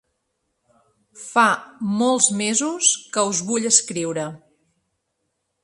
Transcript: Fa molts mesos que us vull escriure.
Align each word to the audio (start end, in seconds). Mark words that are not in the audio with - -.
Fa 1.25 1.43
molts 1.99 2.31
mesos 2.41 2.89
que 3.17 3.27
us 3.33 3.43
vull 3.51 3.69
escriure. 3.73 4.27